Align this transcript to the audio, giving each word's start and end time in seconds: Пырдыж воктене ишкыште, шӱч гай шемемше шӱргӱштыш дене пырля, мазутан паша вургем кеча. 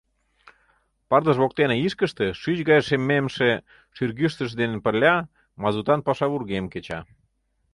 Пырдыж 1.09 1.37
воктене 1.41 1.75
ишкыште, 1.85 2.25
шӱч 2.41 2.57
гай 2.69 2.81
шемемше 2.87 3.51
шӱргӱштыш 3.95 4.49
дене 4.59 4.77
пырля, 4.85 5.15
мазутан 5.61 5.99
паша 6.07 6.27
вургем 6.31 6.65
кеча. 6.73 6.99